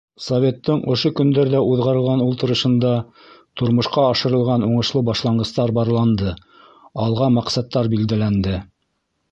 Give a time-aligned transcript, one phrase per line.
[0.25, 2.93] Советтың ошо көндәрҙә уҙғарылған ултырышында
[3.61, 6.35] тормошҡа ашырылған уңышлы башланғыстар барланды,
[7.07, 8.59] алға маҡсаттар билдәләнде.